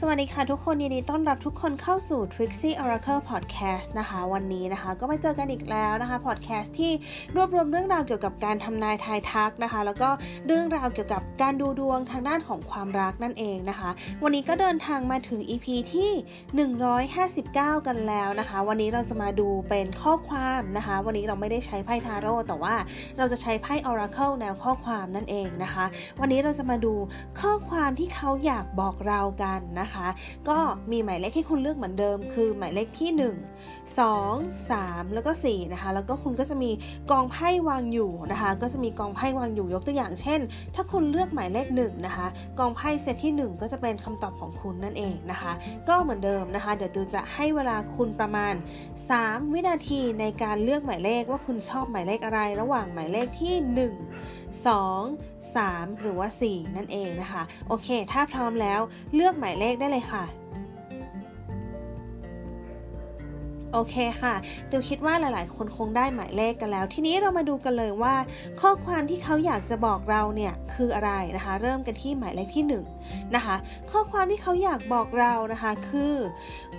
[0.00, 6.92] สวัสดีค่ะทุกคนยินดีต้อนรับทุกคนเข้าสู่ Trixie Oracle Podcast นะคะ วันนี้นะคะ ก็มาเจอกันอีกแล้วนะคะ Podcast ที่
[7.36, 10.10] รวบรวมเรื่องราวเกี่ยวกับการทำนายทายทักนะคะ แล้วก็
[10.46, 13.90] เรื่องราวเกี่ยวกับการดูดวงทางด้านของความรักนั่นเองนะคะ
[14.22, 16.10] วันนี้ก็เดินทางมาถึง EP ที่
[16.98, 22.74] 159 กันแล้วนะคะ วันนี้เราจะมาดูเป็นข้อความนะคะ วันนี้เราไม่ได้ใช้ไพ่ทาโร่แต่ว่า
[23.18, 25.84] เราจะใช้ไพ่ Oracle แนวข้อความนั่นเองนะคะ
[26.20, 26.94] วันนี้เราจะมาดู
[27.40, 29.87] ข้อความที่เขาอยากบอกเรากันนะคะ
[30.48, 30.58] ก็
[30.90, 33.22] มีหมายเลขที่คุณเลือกเหมือนเดิม คือหมายเลขที่ 1
[33.98, 36.70] 2 3 แล้วก็4นะคะ แล้วก็คุณก็จะมี
[37.10, 40.40] กองไพ่วางอยู่นะคะ ก็จะมีกองไพ่วางอยู่ยกตัวอย่าง เช่น
[40.74, 42.26] ถ้าคุณเลือกหมายเลข1นะคะ
[42.58, 45.52] กองไพ่เซตที่ 1 ก็จะเป็นคำตอบของคุณนั่นเองนะคะ
[45.88, 48.54] ก็เหมือนเดิมนะคะ เดี๋ยวตูจะให้เวลาคุณประมาณ
[49.08, 53.54] 3 วินาทีในการเลือกหมายเลขว่าคุณชอบหมายเลขอะไร ระหว่างหมายเลขที่
[53.92, 58.80] 1 2 3 หรือว่า 4 นั่นเองนะคะ โอเค ถ้าพร้อมแล้ว
[59.14, 60.24] เลือกหมายเลขได้เลยค่ะ
[63.72, 64.34] โอเคค่ะ
[64.70, 68.14] ติวคิดว่าหลาย ๆ คนคงได้หมายเลขกันแล้ว ทีนี้เรามาดูกันเลยว่า
[68.60, 72.74] ข้อความที่เขาอยากจะบอกเราเนี่ยคืออะไรนะคะ เริ่มกันที่หมายเลขที่1น
[73.34, 73.56] นะคะ
[73.90, 76.14] ข้อความที่เขาอยากบอกเรานะคะคือ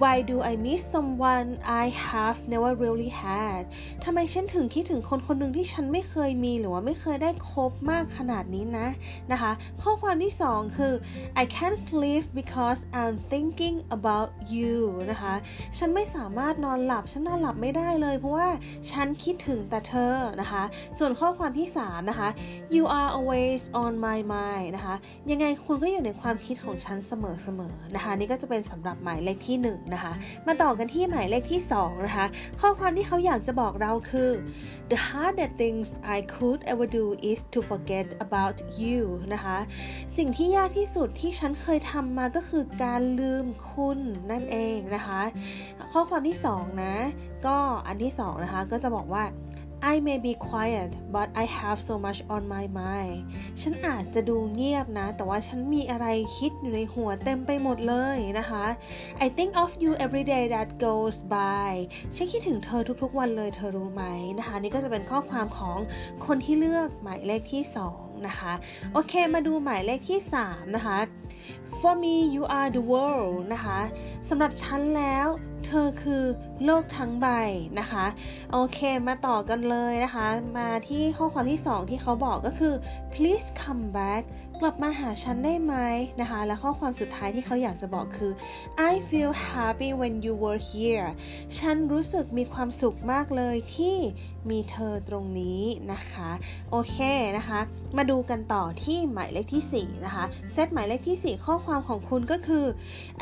[0.00, 1.48] why do I miss someone
[1.82, 3.62] I have never really had
[4.04, 8.88] ทำไมฉันถึงคิดถึงคนคนหนึ่งที่ฉันไม่เคยมีหรือว่าไม่เคยได้คบมากขนาดนี้นะ
[9.32, 10.92] นะคะ ข้อความที่ 2 คือ
[11.42, 14.76] I can't sleep because I'm thinking about you
[15.10, 15.34] นะคะ
[15.78, 18.48] ฉันไม่สามารถนอนอนหลับ ฉันนอนหลับไม่ได้เลย เพราะว่า
[18.90, 20.62] ฉันคิดถึงแต่เธอนะคะ
[20.98, 22.28] ส่วนข้อความที่ 3 นะคะ
[22.76, 24.94] you are always on my mind นะคะ
[25.30, 27.12] ยังไงคุณก็อยู่ในความคิดของฉันเส
[27.58, 30.12] มอๆนะคะ นี่ก็จะเป็นสำหรับหมายเลขที่ 1 นะคะ
[30.46, 32.26] มาต่อกันที่หมายเลขที่ 2 นะคะ
[32.60, 34.30] ข้อความที่เขาอยากจะบอกเราคือ
[34.90, 39.00] the hardest things I could ever do is to forget about you
[39.34, 39.58] นะคะ
[40.16, 43.98] สิ่งที่ยากที่สุดที่ฉันเคยทำมาก็คือการลืมคุณ
[44.30, 45.22] นั่นเองนะคะ
[45.92, 46.96] ข้อความที่ 2 นะ
[47.46, 49.24] ก็อันที่ 2 นะคะ ก็จะบอกว่า
[49.92, 53.18] I may be quiet but I have so much on my mind
[53.60, 56.06] ฉันอาจจะดูเงียบนะ แต่ว่าฉันมีอะไร
[56.38, 58.64] คิดอยู่ในหัวเต็มไปหมดเลยนะคะ
[59.24, 61.72] I think of you every day that goes by
[62.14, 64.04] ฉันคิดถึงเธอทุกๆวันเลยเธอรู้ไหม
[64.38, 65.78] นะคะ นี่ก็จะเป็นข้อความของ
[66.26, 67.62] คนที่เลือกหมายเลขที่
[67.96, 68.52] 2 นะคะ
[68.92, 70.98] โอเคมาดูหมายเลขที่ 3 นะคะ
[71.78, 73.80] For me you are the world นะคะ
[74.28, 75.28] สำหรับฉันแล้ว
[75.66, 76.24] เธอคือ
[76.64, 77.28] โลกทั้งใบ
[77.78, 78.06] นะคะ
[78.52, 80.26] โอเคมาต่อกันเลยนะคะ
[80.58, 82.74] มาที่ข้อความที่ 2 ที่เขาบอกก็คือ
[83.12, 84.22] please come back
[84.60, 85.74] กลับมาหาฉันได้ไหม
[86.20, 88.32] นะคะ และข้อความสุดท้ายที่เขาอยากจะบอกคือ
[88.90, 91.08] I feel happy when you were here
[91.58, 93.96] ฉันรู้สึกมีความสุขมากเลยที่
[94.50, 96.30] มีเธอตรงนี้นะคะ
[96.70, 96.98] โอเค
[97.36, 97.60] นะคะ
[97.96, 102.64] มาดูกันต่อที่หมายเลขที่ 4 นะคะ เซตหมายเลขที่4ข้อความของคุณก็คือ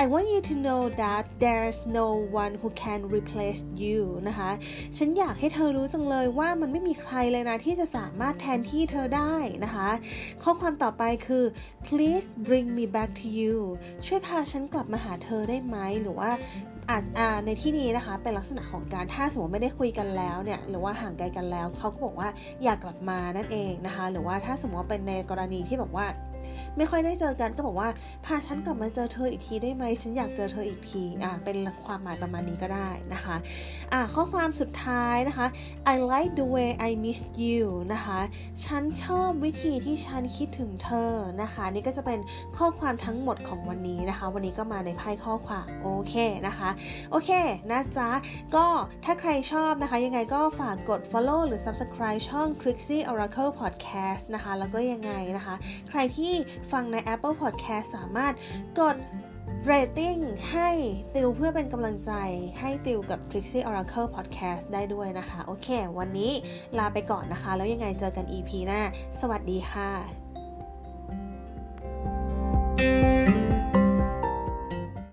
[0.02, 2.08] I want you to know that there's no
[2.42, 4.50] one who can replace you นะคะ
[4.96, 9.34] ฉันอยากให้เธอรู้จังเลยว่ามันไม่มีใครเลยนะ ที่จะสามารถแทนที่เธอได้
[9.64, 9.88] นะคะ
[10.42, 11.44] ข้อความต่อไปคือ
[11.86, 13.56] please bring me back to you
[14.06, 16.30] ช่วยพาฉันกลับมาหาเธอได้ไหมหรือว่า
[17.46, 22.28] ในที่นี้นะคะเป็นลักษณะของการถ้าสมมติไม่ได้คุยกันแล้วเนี่ยหรือว่าห่างไกลกันแล้วเขาก็บอกว่า
[22.64, 26.06] อยากกลับมานั่นเองนะคะ หรือว่าถ้าสมมติเป็นในกรณีที่บอกว่า
[26.76, 27.88] ไม่ค่อยได้เจอกันก็บอกว่า
[28.24, 33.36] พาฉันกลับมาเจอเธออีกทีได้ไหมฉันอยากเจอเธออีกทีอ่าเป็นความหมายประมาณนี้ก็ได้นะคะ
[33.92, 35.46] อ่าข้อความสุดท้ายนะคะ
[35.92, 38.20] I like the way I miss you นะคะ
[38.64, 41.12] ฉันชอบวิธีที่ฉันคิดถึงเธอ
[41.42, 42.18] นะคะนี่ก็จะเป็น
[42.56, 46.14] ข้อความทั้งหมดของวันนี้นะคะ วันนี้ก็มาในไพ่ข้อความโอเค
[46.46, 46.70] นะคะ
[47.10, 47.30] โอเค
[47.70, 48.10] นะจ๊ะ
[48.56, 48.66] ก็
[49.04, 55.54] ถ้าใครชอบนะคะ ยังไงก็ฝากกด follow หรือ subscribe ช่อง Trixie Oracle Podcast นะคะ แล้วก็ยังไงนะคะ
[55.88, 56.32] ใครที่
[56.72, 58.34] ฟังใน Apple Podcast สามารถ
[58.80, 58.96] กด
[59.64, 60.16] เรตติ้ง
[60.52, 60.70] ให้
[61.14, 62.12] ติวเพื่อเป็นกำลังใจ
[62.60, 65.68] ให้ติวกับ Trixie Oracle Podcast ได้ด้วยนะคะ โอเค
[65.98, 66.32] วันนี้
[66.78, 68.80] ลาไปก่อนนะคะ แล้วยังไงเจอกัน EP หน้า
[69.20, 70.29] สวัสดีค่ะ